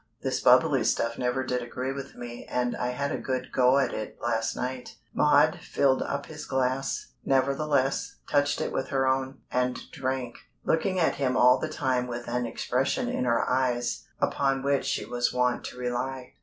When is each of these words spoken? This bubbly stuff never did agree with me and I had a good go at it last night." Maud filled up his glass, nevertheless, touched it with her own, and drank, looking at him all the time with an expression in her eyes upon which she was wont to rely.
This 0.23 0.39
bubbly 0.39 0.83
stuff 0.83 1.19
never 1.19 1.43
did 1.43 1.61
agree 1.61 1.91
with 1.91 2.15
me 2.15 2.43
and 2.49 2.75
I 2.75 2.87
had 2.87 3.11
a 3.11 3.19
good 3.19 3.51
go 3.51 3.77
at 3.77 3.93
it 3.93 4.17
last 4.19 4.55
night." 4.55 4.95
Maud 5.13 5.59
filled 5.61 6.01
up 6.01 6.25
his 6.25 6.47
glass, 6.47 7.11
nevertheless, 7.23 8.15
touched 8.27 8.61
it 8.61 8.71
with 8.73 8.87
her 8.87 9.05
own, 9.05 9.41
and 9.51 9.77
drank, 9.91 10.33
looking 10.63 10.99
at 10.99 11.17
him 11.17 11.37
all 11.37 11.59
the 11.59 11.69
time 11.69 12.07
with 12.07 12.27
an 12.27 12.47
expression 12.47 13.09
in 13.09 13.25
her 13.25 13.47
eyes 13.47 14.07
upon 14.19 14.63
which 14.63 14.85
she 14.85 15.05
was 15.05 15.31
wont 15.31 15.63
to 15.65 15.77
rely. 15.77 16.33